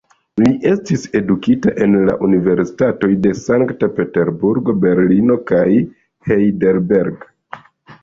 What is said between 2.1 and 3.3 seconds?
universitatoj